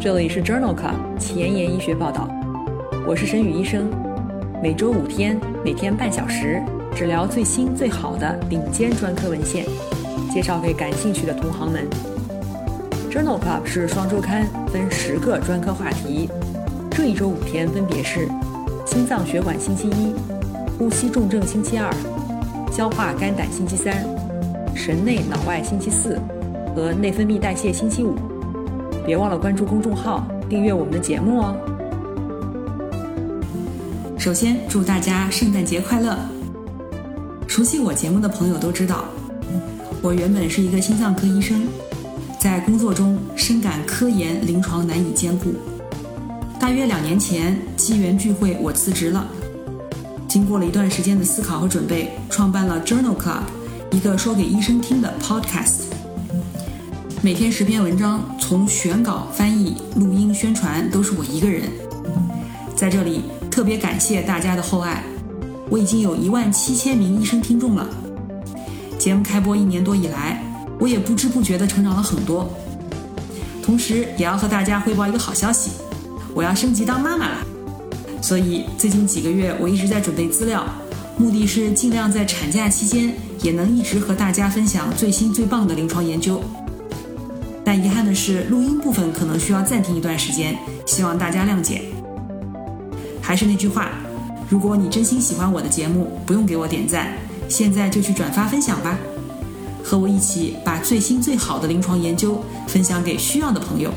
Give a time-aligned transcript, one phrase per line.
[0.00, 2.28] 这里是 Journal Club 前沿医学报道，
[3.06, 3.88] 我是沈宇医生，
[4.60, 6.60] 每周五天，每天半小时，
[6.94, 9.64] 只聊最新最好的顶尖专科文献，
[10.28, 11.86] 介绍给感兴趣的同行们。
[13.10, 16.28] Journal Club 是双周刊，分十个专科话题，
[16.90, 18.28] 这一周五天分别是
[18.84, 20.12] 心脏血管星期一、
[20.78, 21.88] 呼吸重症星期二、
[22.74, 24.02] 消化肝胆星期三、
[24.74, 26.18] 神内脑外星期四
[26.74, 28.14] 和内分泌代谢星期五。
[29.04, 31.54] 别忘了关注公众号，订阅我们的节目哦。
[34.16, 36.16] 首先，祝大家圣诞节快乐！
[37.46, 39.04] 熟悉我节目的朋友都知道，
[40.00, 41.66] 我原本是一个心脏科医生，
[42.40, 45.52] 在工作中深感科研临床难以兼顾。
[46.58, 49.26] 大约两年前，机缘聚会，我辞职了。
[50.52, 53.40] 过了一段时间的思考和准备，创办了 Journal Club，
[53.90, 55.84] 一个说给医生听的 Podcast。
[57.22, 61.62] 每天十篇文章，从选稿、翻译、录音、宣传，都是我一个人。
[62.76, 65.02] 在这里特别感谢大家的厚爱，
[65.70, 67.88] 我已经有一万七千名医生听众了。
[68.98, 70.44] 节目开播一年多以来，
[70.78, 72.46] 我也不知不觉地成长了很多。
[73.62, 75.70] 同时，也要和大家汇报一个好消息，
[76.34, 77.36] 我要升级当妈妈了。
[78.22, 80.64] 所以最近几个月，我一直在准备资料，
[81.18, 86.40] 目的是尽量在产假期间也能一直和大家分享最新最棒的临床研究。
[87.64, 90.56] 但遗憾的是，录音部分可能需要暂停一段时间，
[90.86, 91.82] 希望大家谅解。
[93.20, 93.90] 还是那句话，
[94.48, 97.12] 如果你真心喜欢我的节目，不用给我点赞，
[97.48, 98.96] 现在就去转发分享吧，
[99.82, 103.92] 和我一起把最新最好的临床研究分享给需要的朋友。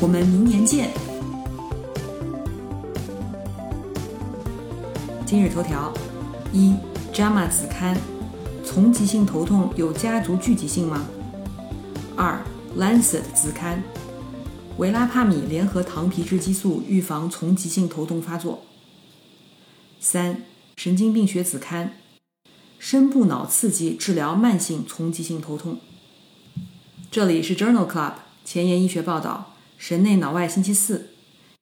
[0.00, 0.90] 我们明年见。
[5.26, 5.92] 今日头条：
[6.52, 6.72] 一
[7.12, 8.00] ，JAMA 子刊，
[8.64, 11.04] 丛集性头痛有家族聚集性吗？
[12.16, 12.40] 二。
[12.78, 13.82] Lancet 子刊，
[14.76, 18.62] 维拉帕米联合糖皮质激素预防丛集性头痛发作。
[19.98, 20.42] 三，
[20.76, 21.94] 神经病学子刊，
[22.78, 25.78] 深部脑刺激治疗慢性丛集性头痛。
[27.10, 28.12] 这里是 Journal Club
[28.44, 31.08] 前沿医学报道，神内脑外星期四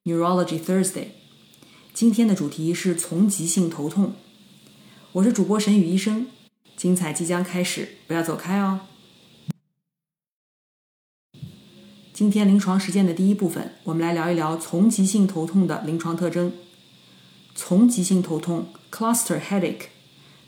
[0.05, 1.07] ，Neurology Thursday。
[1.95, 4.15] 今天的主题是从急性头痛。
[5.13, 6.27] 我是主播沈宇医生，
[6.77, 8.81] 精彩即将开始，不要走开哦。
[12.13, 16.53] 今天临床实践的第一部分，我们来聊一聊从急性头痛的临床特征。
[17.55, 19.85] 从急性头痛 （cluster headache）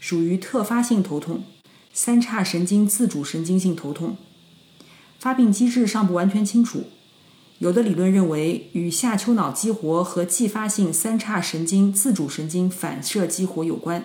[0.01, 1.45] 属于特发性头痛，
[1.93, 4.17] 三叉神经自主神经性头痛。
[5.21, 6.89] 发病机制尚不完全清楚，
[7.59, 14.03] 有的理论认为与下丘脑激活和继发性三叉神经自主神经反射激活有关；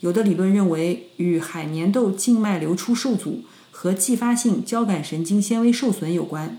[0.00, 3.44] 有的理论认为与海绵窦静脉流出受阻。
[3.76, 6.58] 和继发性交感神经纤维受损有关。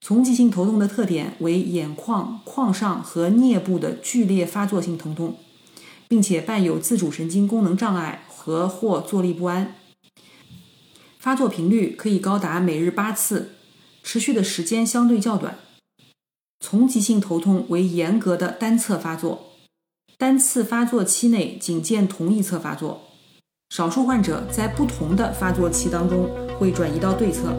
[0.00, 5.36] 丛集性头痛的特点为眼眶、眶上和颞部的剧烈发作性疼痛，
[6.06, 9.74] 并且伴有自主神经功能障碍和或坐立不安。
[11.18, 13.56] 发作频率可以高达每日八次，
[14.02, 15.58] 持续的时间相对较短。
[16.60, 19.52] 丛集性头痛为严格的单侧发作，
[20.16, 23.02] 单次发作期内仅见同一侧发作。
[23.70, 27.54] 少数患者在不同的发作期当中会转移到对侧。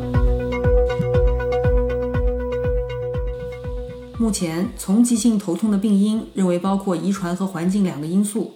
[4.19, 8.53] 目前，丛集性头痛的病因认为包括遗传和环境两个因素。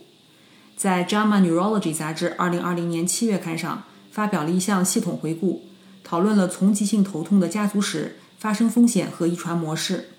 [0.77, 5.63] 在《JAMA Neurology》杂志2020年7月刊上发表了一项系统回顾，
[6.07, 10.11] 讨论了丛集性头痛的家族史、发生风险和遗传模式。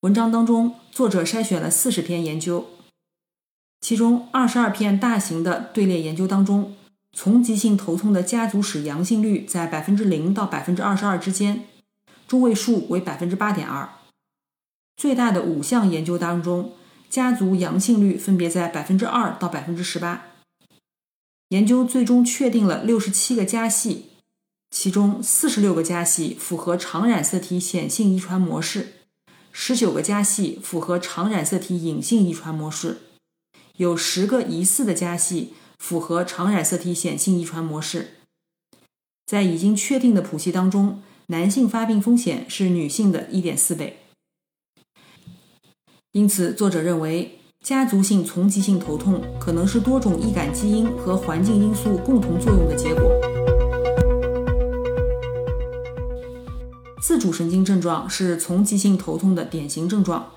[0.00, 2.70] 文章当中，作者筛选了40篇研究。
[3.82, 6.74] 其中二十二篇大型的队列研究当中，
[7.12, 11.66] 丛集性头痛的家族史阳性率在百分之零到百分之二十二之间，
[12.26, 13.86] 中位数为百分之八点二。
[14.96, 16.72] 最大的五项研究当中，
[17.10, 20.28] 家族阳性率分别在百分之二到百分之十八。
[21.50, 24.06] 研究最终确定了六十七个家系，
[24.78, 28.92] 其中四十六个家系符合常染色体显性遗传模式，
[29.50, 32.98] 十九个家系符合常染色体隐性遗传模式。
[33.78, 38.16] 有十个疑似的家系符合常染色体显性遗传模式，
[39.24, 44.00] 在已经确定的谱系当中，男性发病风险是女性的一点四倍。
[46.12, 53.35] 因此，作者认为家族性丛集性头痛可能是多种易感基因和环境因素共同作用的结果。
[57.06, 60.32] 自主神经症状是丛集性头痛的典型症状。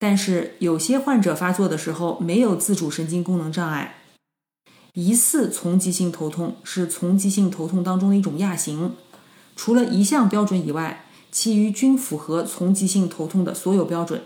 [0.00, 3.98] 但是有些患者发作的时候没有自主神经功能障碍，
[4.94, 8.96] 疑似丛集性头痛是丛集性头痛当中的一种亚型，
[9.54, 14.22] 除了一项标准以外，其余均符合丛集性头痛的所有标准。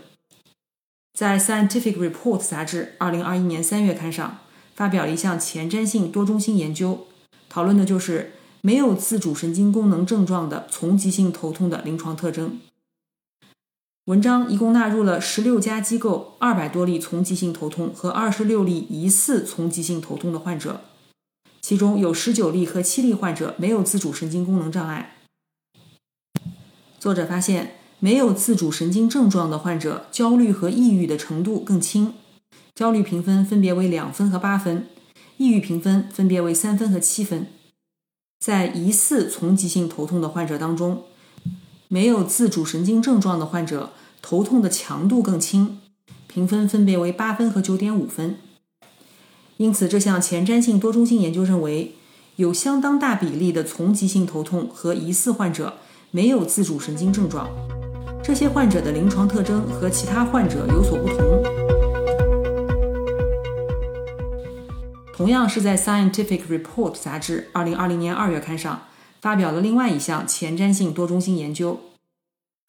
[1.13, 4.39] 在《Scientific Report》杂志2021年3月刊上
[4.75, 7.07] 发表了一项前瞻性多中心研究，
[7.51, 12.59] 讨论的就是没有自主神经功能症状的丛集性头痛的临床特征。
[14.07, 20.81] 文章一共纳入了十六家机构、二百多例丛集性头痛和二十六例疑似丛集性头痛的患者，
[21.61, 25.17] 其中有十九例和七例患者没有自主神经功能障碍。
[26.99, 32.15] 作者发现，没有自主神经症状的患者焦虑和抑郁的程度更轻，
[32.75, 34.89] 焦虑评分分别为两分和八分，
[35.37, 37.47] 抑郁评分分别为三分和七分。
[38.39, 41.03] 在疑似丛集性头痛的患者当中，
[41.89, 43.91] 没有自主神经症状的患者
[44.23, 45.81] 头痛的强度更轻，
[46.29, 48.37] 评分分别为八分和九点五分。
[49.57, 51.97] 因此，这项前瞻性多中心研究认为，
[52.37, 55.75] 有相当大比例的丛集性头痛和疑似患者
[56.13, 57.51] 没有自主神经症状。
[58.23, 61.58] 这些患者的临床特征和其他患者有所不同。
[65.19, 68.85] 同样是在《Scientific Report》杂志2020年2月刊上。
[69.21, 71.81] 发表了另外一项前瞻性多中心研究，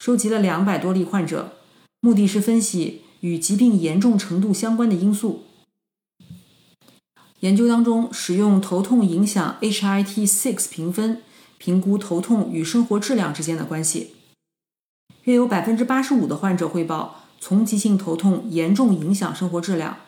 [0.00, 1.52] 收集了两百多例患者，
[2.00, 5.44] 目的是分析与疾病严重程度相关的因素。
[7.38, 11.22] 研究当中使用头痛影响 HIT-6 评分
[11.56, 14.16] 评估头痛与生活质量之间的关系。
[15.22, 19.98] 约有百分之八十五的患者汇报从急性头痛严重影响生活质量。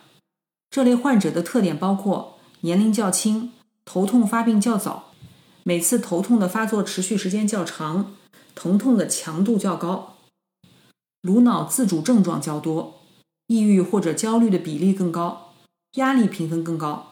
[0.69, 2.32] 这类患者的特点包括
[2.65, 3.51] 年龄较轻，
[3.83, 5.11] 头痛发病较早。
[5.63, 8.13] 每次头痛的发作持续时间较长，
[8.55, 10.15] 疼痛的强度较高，
[11.21, 13.01] 颅脑自主症状较多，
[13.47, 15.53] 抑郁或者焦虑的比例更高，
[15.95, 17.07] 压力评分更高。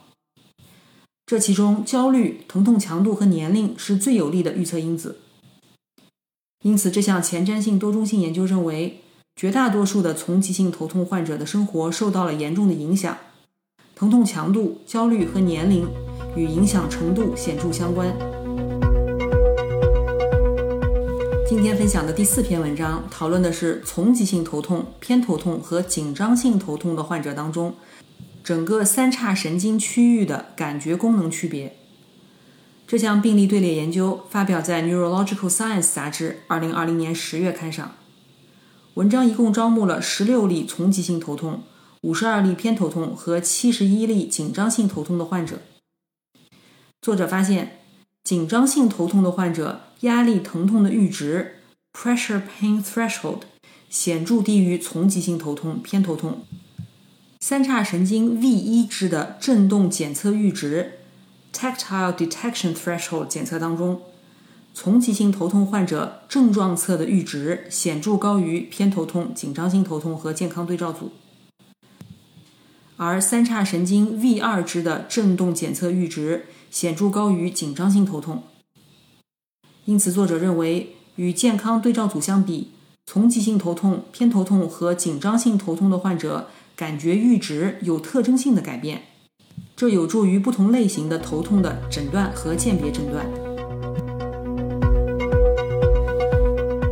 [1.25, 5.19] 这其中，焦虑、疼痛强度和年龄是最有力的预测因子。
[6.63, 9.01] 因此，这项前瞻性多中心研究认为，
[9.35, 13.17] 绝大多数的丛集性头痛患者的生活受到了严重的影响，
[14.01, 15.87] 疼痛强度、焦虑和年龄
[16.35, 18.11] 与影响程度显著相关。
[21.47, 27.75] 今天分享的第四篇文章讨论的是丛集性头痛、偏头痛和紧张性头痛的患者当中，
[28.43, 31.77] 整个三叉神经区域的感觉功能区别。
[32.87, 37.91] 这项病例队列研究发表在《Neurological Science》杂志2020年10月刊上。
[38.95, 41.61] 文章一共招募了16例丛集性头痛、
[42.01, 45.61] 52例偏头痛和71例紧张性头痛的患者。
[47.01, 47.77] 作者发现。
[48.23, 51.55] 紧张性头痛的患者，压力疼痛的阈值
[51.91, 53.39] （pressure pain threshold）
[53.89, 56.45] 显著低于丛集性头痛、偏头痛。
[57.39, 60.99] 三叉神经 V 一支的振动检测阈值
[61.51, 64.03] （tactile detection threshold） 检测当中，
[64.75, 71.11] 丛集性头痛患者症状侧的阈值显著高于偏头痛、紧张性头痛和健康对照组。
[73.03, 78.43] 而三叉神经 V 二支的振动检测阈值显著高于紧张性头痛，
[79.85, 82.69] 因此作者认为，与健康对照组相比，
[83.07, 89.01] 丛集性头痛、偏头痛和紧张性头痛的患者感觉阈值有特征性的改变，
[89.75, 93.25] 这有助于不同类型的头痛的诊断和鉴别诊断。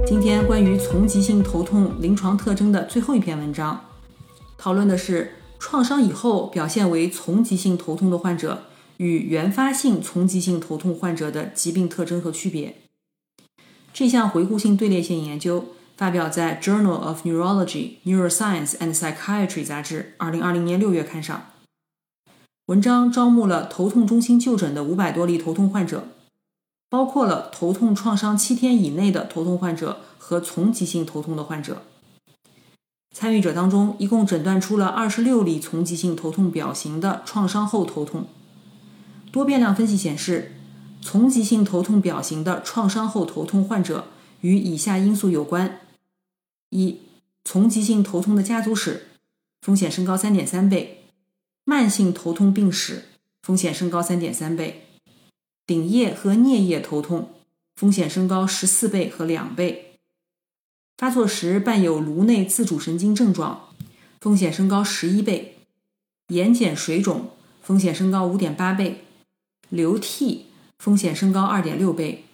[0.07, 3.79] 今天关于丛集性头痛临床特征的最后一篇文章，
[4.57, 5.35] 讨论的是。
[5.59, 8.63] 创伤以后表现为丛集性头痛的患者
[8.97, 12.77] 与原发性丛集性头痛患者的疾病特征和区别。
[13.93, 15.65] 这项回顾性队列性研究
[15.97, 21.47] 发表在《Journal of Neurology, Neuroscience and Psychiatry》杂志2020年6月刊上。
[22.67, 26.07] 文章招募了头痛中心就诊的五百多例头痛患者，
[26.89, 31.81] 包括了头痛创伤七天以内的头痛患者和丛集性头痛的患者。
[33.19, 38.25] 参与者当中，一共诊断出了二十六例丛集性头痛表型的创伤后头痛。
[39.29, 40.53] 多变量分析显示，
[41.01, 44.05] 丛集性头痛表型的创伤后头痛患者
[44.39, 45.81] 与以下因素有关：
[46.69, 46.99] 一、
[47.43, 49.07] 丛集性头痛的家族史，
[49.61, 50.99] 风险升高三点三倍；
[51.65, 53.03] 慢性头痛病史，
[53.43, 54.85] 风险升高三点三倍；
[55.67, 57.31] 顶叶和颞叶头痛，
[57.75, 59.88] 风险升高十四倍和两倍。
[60.99, 63.69] 发作时伴有颅内自主神经症状，
[64.19, 65.53] 风险升高十一倍；
[66.27, 67.29] 眼睑水肿，
[67.61, 68.95] 风险升高五点八倍；
[69.69, 70.47] 流涕，
[70.79, 72.25] 风险升高二点六倍；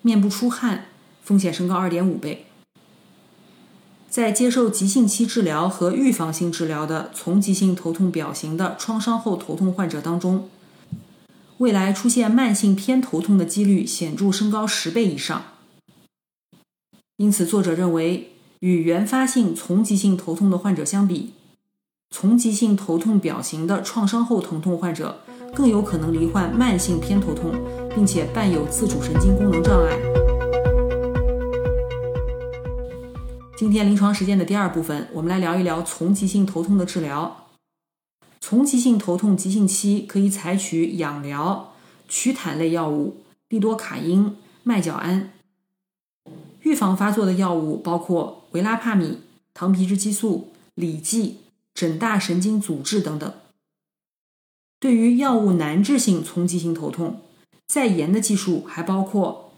[0.00, 0.86] 面部出汗，
[1.22, 2.46] 风险升高二点五倍。
[4.08, 10.48] 在接受急性期治疗和预防性治疗的从急性头痛表型的创伤后头痛患者当中，
[11.58, 15.44] 未来出现慢性偏头痛的几率显著升高十倍以上。
[17.16, 21.32] 因此，作者认为，与原发性丛集性头痛的患者相比，
[22.10, 25.20] 丛集性头痛表型的创伤后疼痛患者
[25.54, 27.54] 更有可能罹患慢性偏头痛，
[27.94, 29.96] 并且伴有自主神经功能障碍。
[33.56, 37.46] 今天临床实践的第二部分，我们来聊一聊丛集性头痛的治疗。
[38.40, 41.74] 丛集性头痛急性期可以采取氧疗、
[42.08, 45.30] 曲坦类药物、利多卡因、麦角胺。
[46.64, 49.18] 预防发作的药物包括维拉帕米、
[49.52, 51.36] 糖皮质激素、里剂、
[51.74, 53.32] 枕大神经阻滞等等。
[54.80, 57.20] 对于药物难治性丛集性头痛，
[57.66, 59.52] 在研的技术还包括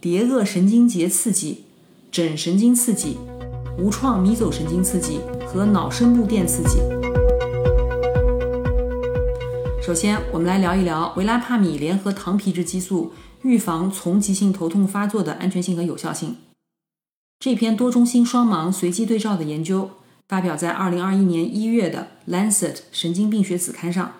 [0.00, 1.64] 蝶腭神经节刺激。
[2.12, 3.16] 枕神经刺激、
[3.76, 6.78] 无创迷走神经刺激和脑深部电刺激。
[9.82, 13.12] 首先，我们来聊一聊维拉帕米联合糖皮质激素
[13.44, 16.36] 预防丛集性头痛发作的安全性和有效性。
[17.38, 19.90] 这篇多中心双盲随机对照的研究
[20.26, 24.12] 发表在2021年1月的《Lancet 神经病学子刊》上。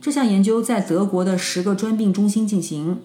[0.00, 3.00] 这项研究在德国的十个专病中心进行。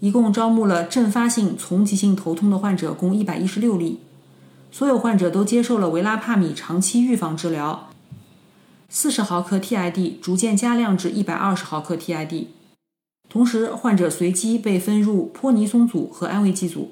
[0.00, 4.00] 一共招募了阵发性丛集性头痛的患者共一百一十六例，
[4.72, 7.90] 所有患者都接受了维拉帕米长期预防治疗，
[8.88, 12.46] 四十毫克 TID 逐渐加量至一百二十毫克 TID。
[13.32, 16.90] 同时，患者随机被分入泼尼松组和安慰剂组。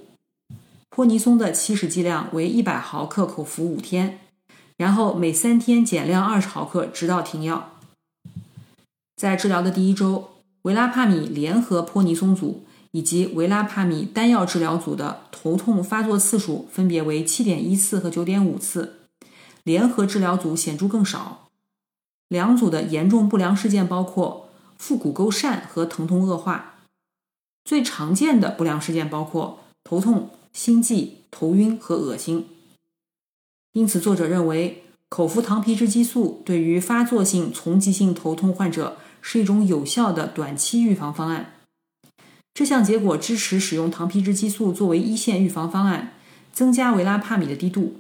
[0.89, 4.21] 泼尼松的起始剂量为一百毫克，口服五天，
[4.79, 7.75] 然后每三天减量二十毫克，直到停药。
[9.17, 10.31] 在治疗的第一周，
[10.63, 12.65] 维拉帕米联合泼尼松组。
[12.93, 18.95] 以及维拉帕米单药治疗组的头痛发作次数分别为七点一次和九点五次，
[19.63, 21.51] 联合治疗组显著更少。
[22.27, 24.50] 两组的严重不良事件包括
[24.81, 26.77] 腹股沟疝和疼痛恶化。
[27.67, 32.49] 最常见的不良事件包括头痛、心悸、头晕和恶心。
[33.75, 41.53] 因此，作者认为口服糖皮质激素对于发作性丛集性头痛患者是一种有效的短期预防方案。
[42.55, 46.15] 这项结果支持使用糖皮质激素作为一线预防方案，
[46.55, 47.97] 增加维拉帕米的滴度。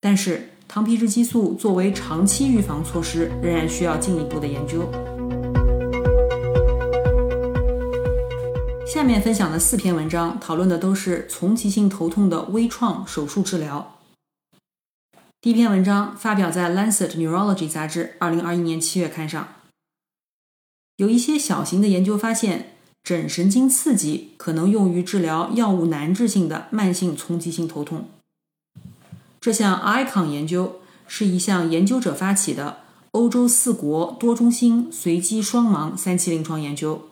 [0.00, 5.13] 但是，糖皮质激素作为长期预防措施，仍然需要进一步的研究。
[8.86, 13.98] 下面分享的四篇文章讨论的都是丛集性头痛的微创手术治疗。
[15.40, 19.48] 第一篇文章发表在《Lancet Neurology》杂志2021年7月刊上，
[20.96, 22.70] 有一些小型的研究发现。
[23.04, 28.08] 枕神经刺激可能用于治疗药物难治性的慢性丛集性头痛。
[29.38, 32.78] 这项 ICON 研究是一项研究者发起的
[33.10, 37.10] 欧洲四国多中心随机双盲三期临床研究，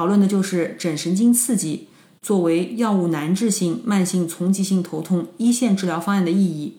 [0.00, 1.88] 讨论的就是枕神经刺激
[2.22, 6.78] 作为药物难治性慢性丛集性头痛一线治疗方案的意义。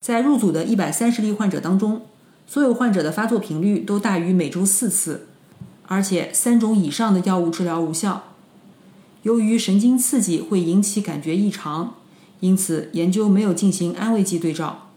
[0.00, 2.02] 在入组的一百三十例患者当中，
[2.44, 5.28] 所有患者的发作频率都大于每周四次。
[5.86, 8.24] 而且三种以上的药物治疗无效。
[9.22, 11.94] 由于神经刺激会引起感觉异常，
[12.40, 14.88] 因此研究没有进行安慰剂对照，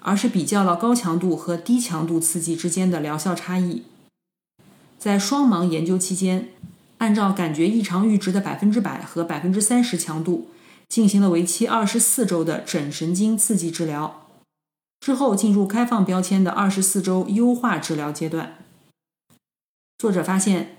[0.00, 3.84] 而是比较了高强度和低强度刺激之间的疗效差异。
[4.98, 6.48] 在双盲研究期间，
[6.98, 10.48] 按照感觉异常阈值的百分之百和百分之三十强度，
[10.88, 14.26] 进行了为期二十四周的枕神经刺激治疗，
[15.00, 18.58] 之后进入开放标签的二十四周优化治疗阶段。
[19.96, 20.76] 作者发现，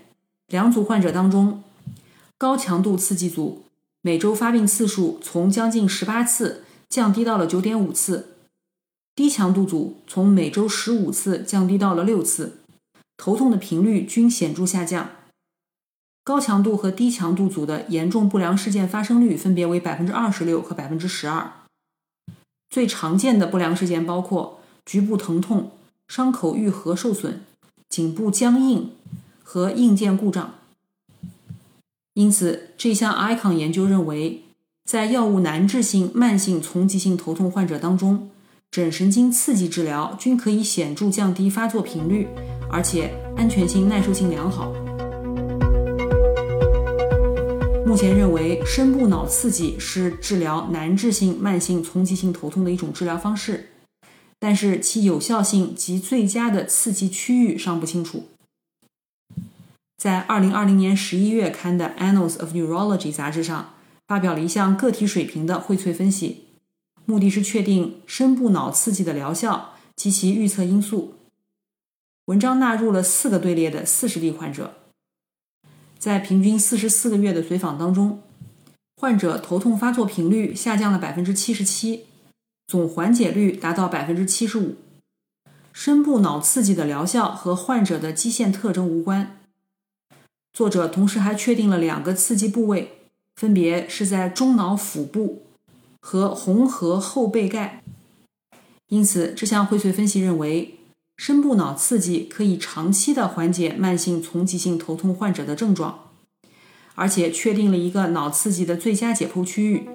[0.48, 1.62] 两组患者当中，
[2.36, 3.62] 高强度刺激组
[4.02, 8.36] 每周发病次数从将近十八次降低到了九点五次，
[9.14, 12.59] 低强度组从每周十五次降低到了六次，
[13.20, 15.10] 头痛的频率均显著下降。
[16.24, 21.52] 高强度和低强度组的严重不良事件发生率分别为百分之二十六和百分之十二。
[22.70, 25.72] 最常见的不良事件包括局部疼痛、
[26.08, 27.42] 伤口愈合受损。
[27.90, 28.92] 颈部僵硬
[29.42, 30.54] 和硬件故障，
[32.14, 34.44] 因此这项 ICON 研究认为，
[34.84, 38.30] 在药物难治性慢性丛集性头痛患者当中，
[38.70, 42.28] 枕神经刺激治疗均可以显著降低发作频率，
[42.70, 44.72] 而且安全性、耐受性良好。
[47.84, 53.70] 目前认为，深部脑刺激是治疗难治性慢性丛集性头痛的一种治疗方式。
[54.38, 58.28] 但是其有效性及最佳的刺激区域尚不清楚。
[59.98, 63.74] 在二零二零年十一月刊的《Annals of Neurology》杂志上，
[64.06, 66.44] 发表了一项个体水平的荟萃分析，
[67.10, 71.14] 目的是确定深部脑刺激的疗效及其预测因素。
[72.26, 74.74] 文章纳入了四个队列的四十例患者，
[75.98, 78.22] 在平均四十四个月的随访当中，
[78.96, 82.04] 患者头痛发作频率下降了百分之七十七，
[82.68, 84.76] 总缓解率达到百分之七十五。
[85.72, 89.40] 深部脑刺激的疗效和患者的基线特征无关。
[90.52, 92.92] 作者同时还确定了两个刺激部位，
[93.34, 95.42] 分别是在中脑腹部
[96.00, 97.82] 和红核后背盖。
[98.88, 100.76] 因此，这项荟萃分析认为。
[101.16, 106.08] 深部脑刺激可以长期的缓解慢性丛集性头痛患者的症状，
[106.94, 109.86] 而且确定了一个脑刺激的最佳解剖区域，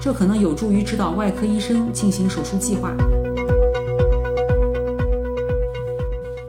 [0.00, 2.92] 这可能有助于指导外科医生进行手术计划。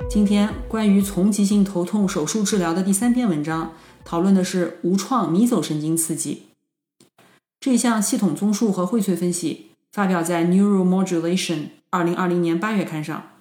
[0.10, 6.49] 今天关于丛集性头痛手术治疗的第三篇文章，讨论的是无创迷走神经刺激。
[7.60, 11.56] 这项系统综述和荟萃分析发表在《Neuromodulation》
[11.90, 13.32] 二零二零年八月刊上。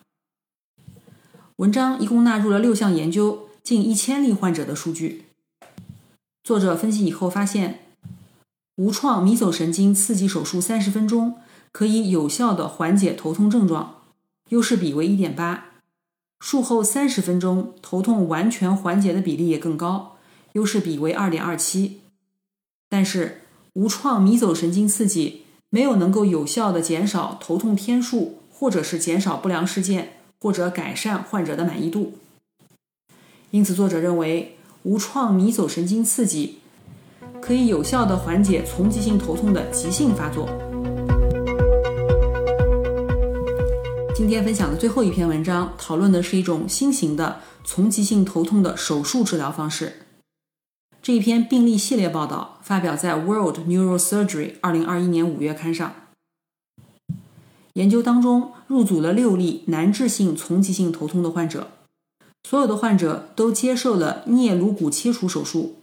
[1.57, 5.27] 文章一共纳入了六项研究，近一千例患者的数据。
[6.43, 7.85] 作者分析以后发现，
[8.75, 11.37] 无创迷走神经刺激手术三十分钟
[11.71, 14.03] 可以有效的缓解头痛症状，
[14.49, 15.75] 优势比为一点八；
[16.41, 20.17] 术后三十分钟头痛完全缓解的比例也更高，
[20.55, 22.01] 优势比为二点二七。
[22.89, 23.43] 但是，
[23.79, 30.15] 无创迷走神经刺激没有能够有效的减少头痛天数，或者是减少不良事件。
[30.41, 32.13] 或者改善患者的满意度，
[33.51, 36.59] 因此作者认为无创迷走神经刺激
[37.41, 40.49] 可以有效的缓解丛集性头痛的急性发作。
[44.15, 49.93] 今天分享的最后一篇文章讨论的是一种新型的丛集性头痛的手术治疗方式。
[51.09, 54.27] 这篇病例系列报道发表在《World Neurosurgery》
[54.61, 55.95] 二零二一年五月刊上。
[57.73, 61.71] 研究当中入组了六例难治性丛集性头痛的患者，
[62.47, 65.77] 所有的患者都接受了颞颅骨切除手术，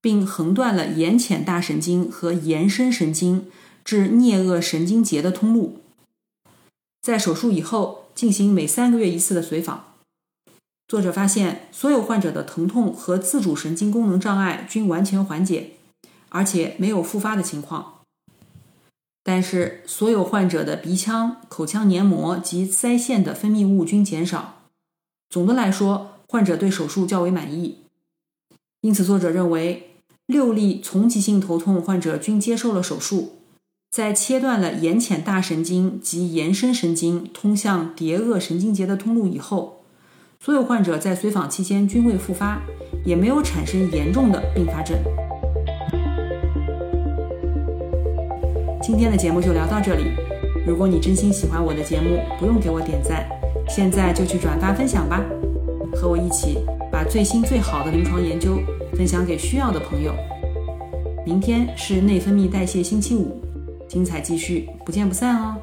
[0.00, 3.46] 并横断了眼睑大神经和延伸神经
[3.84, 5.80] 至颞腭神经节的通路。
[7.00, 9.91] 在手术以后进行每三个月一次的随访。
[10.92, 15.70] 作者发现，所有患者的疼痛和自主神经功能障碍均完全缓解，
[16.28, 18.00] 而且没有复发的情况。
[19.24, 24.64] 但是，所有患者的鼻腔、口腔黏膜及腮腺的分泌物均减少。
[25.30, 27.78] 总的来说，患者对手术较为满意。
[28.82, 29.94] 因此，作者认为，
[30.26, 33.36] 六例丛集性头痛患者均接受了手术，
[33.90, 39.78] 在切断了眼睑大神经及延伸神经通向蝶腭神经节的通路以后，
[40.44, 42.60] 所有患者在随访期间均未复发，
[43.04, 44.98] 也没有产生严重的并发症。
[48.82, 50.10] 今天的节目就聊到这里。
[50.66, 53.24] 如果你真心喜欢我的节目，不用给我点赞，
[53.68, 55.24] 现在就去转发分享吧，
[55.94, 56.58] 和我一起
[56.90, 58.58] 把最新最好的临床研究
[58.94, 60.12] 分享给需要的朋友。
[61.24, 63.40] 明天是内分泌代谢星期五，
[63.88, 65.54] 精彩继续，不见不散哦。